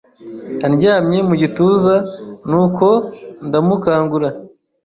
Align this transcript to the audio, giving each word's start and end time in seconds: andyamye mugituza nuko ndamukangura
andyamye 0.67 1.19
mugituza 1.27 1.95
nuko 2.49 2.87
ndamukangura 3.47 4.29